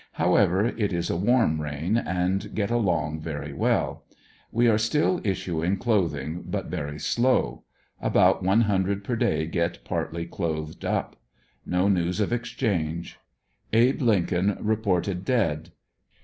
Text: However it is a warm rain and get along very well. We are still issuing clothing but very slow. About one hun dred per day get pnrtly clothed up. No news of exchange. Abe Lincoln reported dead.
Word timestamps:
However 0.13 0.65
it 0.65 0.91
is 0.91 1.11
a 1.11 1.15
warm 1.15 1.61
rain 1.61 1.95
and 1.95 2.55
get 2.55 2.71
along 2.71 3.19
very 3.21 3.53
well. 3.53 4.03
We 4.51 4.67
are 4.67 4.79
still 4.79 5.21
issuing 5.23 5.77
clothing 5.77 6.43
but 6.47 6.71
very 6.71 6.97
slow. 6.97 7.65
About 8.01 8.41
one 8.41 8.61
hun 8.61 8.81
dred 8.81 9.03
per 9.03 9.15
day 9.15 9.45
get 9.45 9.85
pnrtly 9.85 10.27
clothed 10.27 10.83
up. 10.85 11.17
No 11.67 11.87
news 11.87 12.19
of 12.19 12.33
exchange. 12.33 13.19
Abe 13.73 14.01
Lincoln 14.01 14.57
reported 14.59 15.23
dead. 15.23 15.69